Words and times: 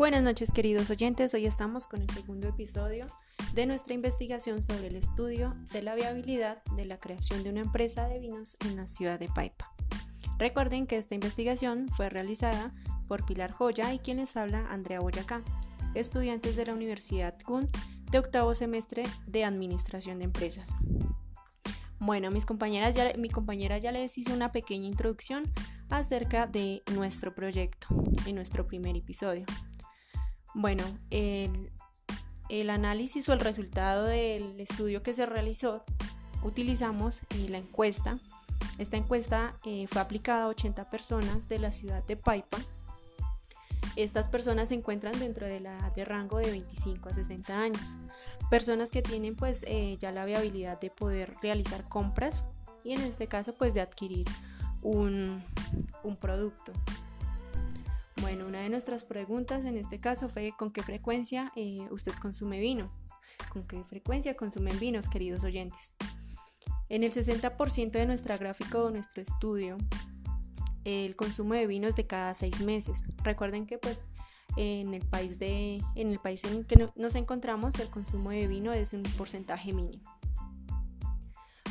Buenas 0.00 0.22
noches 0.22 0.50
queridos 0.50 0.88
oyentes, 0.88 1.34
hoy 1.34 1.44
estamos 1.44 1.86
con 1.86 2.00
el 2.00 2.08
segundo 2.08 2.48
episodio 2.48 3.06
de 3.52 3.66
nuestra 3.66 3.92
investigación 3.92 4.62
sobre 4.62 4.86
el 4.86 4.96
estudio 4.96 5.54
de 5.74 5.82
la 5.82 5.94
viabilidad 5.94 6.64
de 6.74 6.86
la 6.86 6.96
creación 6.96 7.44
de 7.44 7.50
una 7.50 7.60
empresa 7.60 8.08
de 8.08 8.18
vinos 8.18 8.56
en 8.64 8.76
la 8.76 8.86
ciudad 8.86 9.20
de 9.20 9.28
Paipa. 9.28 9.70
Recuerden 10.38 10.86
que 10.86 10.96
esta 10.96 11.14
investigación 11.14 11.86
fue 11.90 12.08
realizada 12.08 12.72
por 13.08 13.26
Pilar 13.26 13.50
Joya 13.50 13.92
y 13.92 13.98
quien 13.98 14.16
les 14.16 14.38
habla 14.38 14.66
Andrea 14.70 15.00
Boyacá, 15.00 15.42
estudiantes 15.94 16.56
de 16.56 16.64
la 16.64 16.72
Universidad 16.72 17.36
CUN 17.44 17.68
de 18.10 18.20
octavo 18.20 18.54
semestre 18.54 19.02
de 19.26 19.44
Administración 19.44 20.18
de 20.18 20.24
Empresas. 20.24 20.74
Bueno, 21.98 22.30
mis 22.30 22.46
compañeras 22.46 22.94
ya, 22.94 23.12
mi 23.18 23.28
compañera 23.28 23.76
ya 23.76 23.92
les 23.92 24.16
hizo 24.16 24.32
una 24.32 24.50
pequeña 24.50 24.88
introducción 24.88 25.52
acerca 25.90 26.46
de 26.46 26.82
nuestro 26.94 27.34
proyecto 27.34 27.88
en 28.24 28.36
nuestro 28.36 28.66
primer 28.66 28.96
episodio. 28.96 29.44
Bueno, 30.54 30.82
el, 31.10 32.70
análisis 32.70 33.28
o 33.28 33.32
el 33.32 33.40
resultado 33.40 34.04
del 34.06 34.58
estudio 34.60 35.02
que 35.02 35.14
se 35.14 35.24
realizó, 35.26 35.84
utilizamos 36.42 37.22
la 37.48 37.58
encuesta. 37.58 38.18
Esta 38.78 38.96
encuesta 38.96 39.54
eh, 39.64 39.86
fue 39.86 40.00
aplicada 40.00 40.44
a 40.44 40.48
80 40.48 40.90
personas 40.90 41.48
de 41.48 41.60
la 41.60 41.72
ciudad 41.72 42.04
de 42.04 42.16
Paipa. 42.16 42.58
Estas 43.96 44.28
personas 44.28 44.68
se 44.68 44.74
encuentran 44.74 45.18
dentro 45.18 45.46
de 45.46 45.60
la 45.60 45.76
edad 45.78 45.94
de 45.94 46.04
rango 46.04 46.38
de 46.38 46.50
25 46.50 47.08
a 47.08 47.14
60 47.14 47.58
años. 47.58 47.96
Personas 48.50 48.90
que 48.90 49.02
tienen 49.02 49.36
pues 49.36 49.64
eh, 49.68 49.96
ya 50.00 50.10
la 50.10 50.24
viabilidad 50.24 50.80
de 50.80 50.90
poder 50.90 51.34
realizar 51.42 51.88
compras 51.88 52.46
y 52.82 52.92
en 52.92 53.02
este 53.02 53.28
caso 53.28 53.54
pues 53.54 53.74
de 53.74 53.82
adquirir 53.82 54.26
un 54.82 55.42
producto. 56.18 56.72
Bueno, 58.20 58.46
una 58.46 58.60
de 58.60 58.68
nuestras 58.68 59.04
preguntas 59.04 59.64
en 59.64 59.78
este 59.78 59.98
caso 59.98 60.28
fue 60.28 60.52
con 60.56 60.72
qué 60.72 60.82
frecuencia 60.82 61.52
eh, 61.56 61.86
usted 61.90 62.12
consume 62.20 62.60
vino. 62.60 62.92
¿Con 63.50 63.66
qué 63.66 63.82
frecuencia 63.82 64.36
consumen 64.36 64.78
vinos, 64.78 65.08
queridos 65.08 65.42
oyentes? 65.42 65.94
En 66.90 67.02
el 67.02 67.12
60% 67.12 67.92
de 67.92 68.04
nuestra 68.04 68.36
gráfica 68.36 68.78
o 68.78 68.90
nuestro 68.90 69.22
estudio, 69.22 69.78
el 70.84 71.16
consumo 71.16 71.54
de 71.54 71.66
vino 71.66 71.88
es 71.88 71.96
de 71.96 72.06
cada 72.06 72.34
seis 72.34 72.60
meses. 72.60 73.04
Recuerden 73.22 73.66
que 73.66 73.78
pues 73.78 74.08
en 74.56 74.92
el 74.92 75.06
país, 75.06 75.38
de, 75.38 75.82
en, 75.94 76.10
el 76.10 76.18
país 76.18 76.44
en 76.44 76.64
que 76.64 76.90
nos 76.94 77.14
encontramos 77.14 77.78
el 77.78 77.88
consumo 77.88 78.30
de 78.30 78.46
vino 78.46 78.72
es 78.74 78.92
un 78.92 79.02
porcentaje 79.16 79.72
mínimo. 79.72 80.04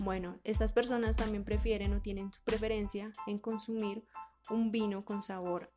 Bueno, 0.00 0.40
estas 0.42 0.72
personas 0.72 1.16
también 1.16 1.44
prefieren 1.44 1.92
o 1.92 2.00
tienen 2.00 2.32
su 2.32 2.42
preferencia 2.42 3.12
en 3.28 3.38
consumir 3.38 4.04
un 4.50 4.72
vino 4.72 5.04
con 5.04 5.22
sabor 5.22 5.70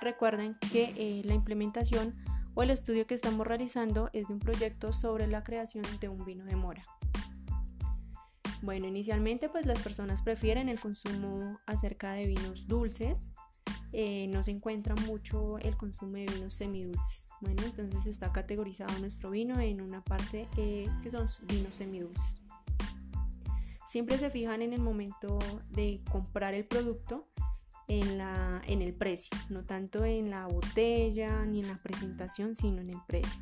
Recuerden 0.00 0.56
que 0.72 0.92
eh, 0.96 1.22
la 1.24 1.34
implementación 1.34 2.16
o 2.54 2.64
el 2.64 2.70
estudio 2.70 3.06
que 3.06 3.14
estamos 3.14 3.46
realizando 3.46 4.10
es 4.12 4.26
de 4.26 4.34
un 4.34 4.40
proyecto 4.40 4.92
sobre 4.92 5.28
la 5.28 5.44
creación 5.44 5.84
de 6.00 6.08
un 6.08 6.24
vino 6.24 6.44
de 6.44 6.56
mora. 6.56 6.82
Bueno, 8.60 8.88
inicialmente 8.88 9.48
pues 9.48 9.66
las 9.66 9.78
personas 9.80 10.22
prefieren 10.22 10.68
el 10.68 10.80
consumo 10.80 11.60
acerca 11.66 12.14
de 12.14 12.26
vinos 12.26 12.66
dulces. 12.66 13.30
Eh, 13.92 14.26
no 14.30 14.42
se 14.42 14.50
encuentra 14.50 14.96
mucho 14.96 15.58
el 15.58 15.76
consumo 15.76 16.16
de 16.16 16.26
vinos 16.26 16.56
semidulces. 16.56 17.28
Bueno, 17.40 17.62
entonces 17.62 18.06
está 18.06 18.32
categorizado 18.32 18.98
nuestro 18.98 19.30
vino 19.30 19.60
en 19.60 19.80
una 19.80 20.02
parte 20.02 20.48
eh, 20.56 20.88
que 21.04 21.10
son 21.10 21.28
vinos 21.46 21.76
semidulces. 21.76 22.42
Siempre 23.86 24.18
se 24.18 24.28
fijan 24.28 24.60
en 24.62 24.72
el 24.72 24.80
momento 24.80 25.38
de 25.70 26.00
comprar 26.10 26.54
el 26.54 26.64
producto 26.64 27.28
en, 27.88 28.18
la, 28.18 28.62
en 28.66 28.82
el 28.82 28.94
precio, 28.94 29.36
no 29.50 29.64
tanto 29.64 30.04
en 30.04 30.30
la 30.30 30.46
botella 30.46 31.44
ni 31.44 31.60
en 31.60 31.68
la 31.68 31.78
presentación, 31.78 32.54
sino 32.54 32.80
en 32.80 32.90
el 32.90 32.98
precio. 33.06 33.40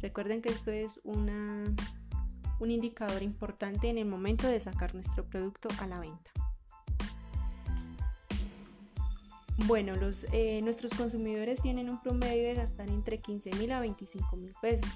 Recuerden 0.00 0.42
que 0.42 0.50
esto 0.50 0.70
es 0.70 1.00
una, 1.04 1.64
un 2.60 2.70
indicador 2.70 3.22
importante 3.22 3.88
en 3.88 3.98
el 3.98 4.06
momento 4.06 4.46
de 4.46 4.60
sacar 4.60 4.94
nuestro 4.94 5.24
producto 5.24 5.68
a 5.80 5.86
la 5.86 5.98
venta. 6.00 6.30
Bueno, 9.66 9.96
los, 9.96 10.24
eh, 10.32 10.60
nuestros 10.62 10.94
consumidores 10.94 11.60
tienen 11.60 11.90
un 11.90 12.00
promedio 12.00 12.44
de 12.44 12.54
gastar 12.54 12.88
entre 12.88 13.18
15 13.18 13.50
mil 13.56 13.72
a 13.72 13.80
25 13.80 14.36
mil 14.36 14.54
pesos. 14.62 14.88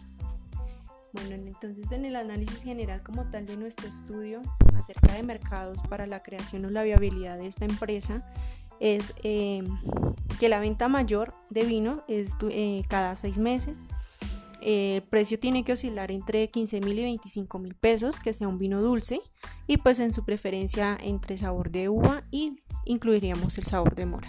Bueno, 1.13 1.35
entonces 1.35 1.91
en 1.93 2.05
el 2.05 2.17
análisis 2.17 2.63
general 2.63 3.03
como 3.03 3.29
tal 3.29 3.45
de 3.45 3.57
nuestro 3.57 3.89
estudio 3.89 4.41
acerca 4.75 5.15
de 5.15 5.23
mercados 5.23 5.81
para 5.91 6.07
la 6.07 6.23
creación 6.23 6.65
o 6.65 6.71
la 6.71 6.85
viabilidad 6.85 7.39
de 7.39 7.49
esta 7.49 7.67
empresa, 7.67 8.23
es 8.83 9.15
eh, 9.23 9.63
que 10.41 10.49
la 10.49 10.59
venta 10.59 10.89
mayor 10.89 11.35
de 11.51 11.63
vino 11.63 12.03
es 12.09 12.35
eh, 12.51 12.83
cada 12.89 13.15
seis 13.15 13.39
meses. 13.39 13.85
el 14.61 15.03
precio 15.03 15.39
tiene 15.39 15.63
que 15.63 15.73
oscilar 15.73 16.11
entre 16.11 16.51
15 16.51 16.81
mil 16.81 16.99
y 16.99 17.05
25 17.05 17.59
mil 17.61 17.75
pesos, 17.75 18.19
que 18.19 18.33
sea 18.33 18.49
un 18.49 18.59
vino 18.59 18.83
dulce, 18.83 19.21
y 19.69 19.77
pues 19.77 20.01
en 20.01 20.13
su 20.13 20.25
preferencia 20.25 20.99
entre 21.01 21.39
sabor 21.39 21.71
de 21.71 21.89
uva 21.89 22.25
y 22.33 22.61
incluiríamos 22.85 23.57
el 23.59 23.65
sabor 23.65 23.95
de 23.95 24.07
mora. 24.07 24.29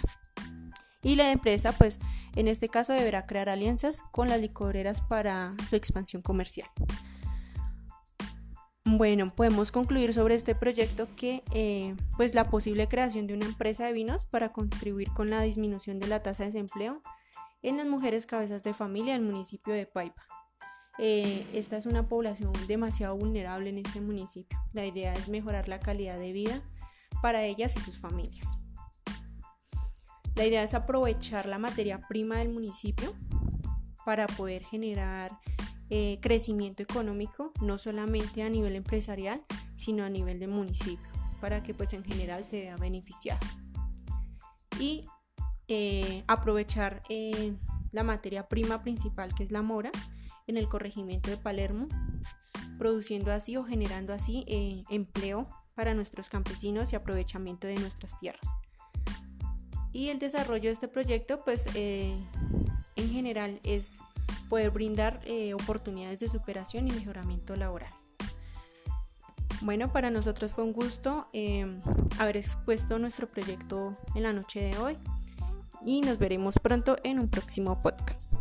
Y 1.02 1.16
la 1.16 1.32
empresa, 1.32 1.72
pues 1.72 1.98
en 2.36 2.46
este 2.46 2.68
caso 2.68 2.92
deberá 2.92 3.26
crear 3.26 3.48
alianzas 3.48 4.02
con 4.12 4.28
las 4.28 4.40
licoreras 4.40 5.00
para 5.02 5.54
su 5.68 5.74
expansión 5.74 6.22
comercial. 6.22 6.68
Bueno, 8.96 9.34
podemos 9.34 9.72
concluir 9.72 10.14
sobre 10.14 10.36
este 10.36 10.54
proyecto 10.54 11.08
que 11.16 11.42
eh, 11.52 11.96
pues 12.16 12.32
la 12.36 12.48
posible 12.48 12.86
creación 12.86 13.26
de 13.26 13.34
una 13.34 13.44
empresa 13.44 13.86
de 13.86 13.92
vinos 13.92 14.24
para 14.24 14.52
contribuir 14.52 15.10
con 15.10 15.30
la 15.30 15.40
disminución 15.40 15.98
de 15.98 16.06
la 16.06 16.22
tasa 16.22 16.44
de 16.44 16.50
desempleo 16.50 17.02
en 17.62 17.76
las 17.76 17.86
mujeres 17.86 18.24
cabezas 18.24 18.62
de 18.62 18.72
familia 18.72 19.14
del 19.14 19.22
municipio 19.22 19.74
de 19.74 19.86
Paipa. 19.86 20.24
Eh, 20.98 21.44
esta 21.52 21.76
es 21.76 21.86
una 21.86 22.08
población 22.08 22.52
demasiado 22.68 23.16
vulnerable 23.16 23.68
en 23.70 23.78
este 23.78 24.00
municipio. 24.00 24.56
La 24.72 24.86
idea 24.86 25.12
es 25.12 25.28
mejorar 25.28 25.66
la 25.66 25.80
calidad 25.80 26.20
de 26.20 26.30
vida 26.30 26.62
para 27.20 27.42
ellas 27.42 27.76
y 27.76 27.80
sus 27.80 28.00
familias. 28.00 28.60
La 30.36 30.46
idea 30.46 30.62
es 30.62 30.72
aprovechar 30.72 31.46
la 31.46 31.58
materia 31.58 32.06
prima 32.06 32.36
del 32.36 32.50
municipio 32.50 33.12
para 34.04 34.28
poder 34.28 34.62
generar 34.62 35.32
eh, 35.90 36.18
crecimiento 36.22 36.82
económico, 36.82 37.52
no 37.60 37.76
solamente 37.76 38.42
a 38.42 38.48
nivel 38.48 38.74
empresarial, 38.74 39.44
sino 39.76 40.02
a 40.02 40.08
nivel 40.08 40.40
de 40.40 40.46
municipio, 40.46 41.06
para 41.42 41.62
que 41.62 41.74
pues 41.74 41.92
en 41.92 42.02
general 42.02 42.42
se 42.42 42.62
vea 42.62 42.76
beneficiado. 42.76 43.46
Y 44.80 45.06
eh, 45.68 46.24
aprovechar 46.26 47.02
eh, 47.10 47.52
la 47.92 48.02
materia 48.02 48.48
prima 48.48 48.82
principal 48.82 49.34
que 49.34 49.44
es 49.44 49.50
la 49.50 49.60
mora 49.60 49.92
en 50.46 50.56
el 50.56 50.68
corregimiento 50.70 51.28
de 51.28 51.36
Palermo, 51.36 51.86
produciendo 52.78 53.30
así 53.30 53.58
o 53.58 53.64
generando 53.64 54.14
así 54.14 54.44
empleo 54.90 55.48
para 55.74 55.92
nuestros 55.92 56.30
campesinos 56.30 56.92
y 56.92 56.96
aprovechamiento 56.96 57.66
de 57.66 57.74
nuestras 57.74 58.18
tierras. 58.18 58.48
Y 59.92 60.08
el 60.08 60.18
desarrollo 60.18 60.64
de 60.64 60.72
este 60.72 60.88
proyecto 60.88 61.44
pues 61.44 61.66
en 61.74 63.10
general 63.10 63.60
es 63.64 64.00
poder 64.54 64.70
brindar 64.70 65.20
eh, 65.24 65.52
oportunidades 65.52 66.20
de 66.20 66.28
superación 66.28 66.86
y 66.86 66.92
mejoramiento 66.92 67.56
laboral. 67.56 67.92
Bueno, 69.62 69.92
para 69.92 70.10
nosotros 70.10 70.52
fue 70.52 70.62
un 70.62 70.72
gusto 70.72 71.26
em, 71.32 71.80
haber 72.20 72.36
expuesto 72.36 73.00
nuestro 73.00 73.26
proyecto 73.26 73.98
en 74.14 74.22
la 74.22 74.32
noche 74.32 74.60
de 74.60 74.78
hoy 74.78 74.96
y 75.84 76.02
nos 76.02 76.20
veremos 76.20 76.54
pronto 76.62 76.96
en 77.02 77.18
un 77.18 77.28
próximo 77.28 77.82
podcast. 77.82 78.36